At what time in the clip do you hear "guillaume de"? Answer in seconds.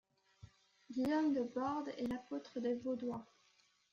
0.89-1.43